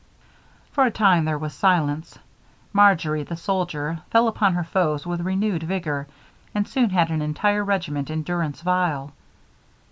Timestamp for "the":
3.21-3.35